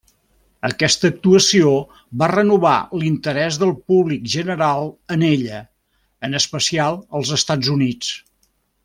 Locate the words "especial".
6.43-6.99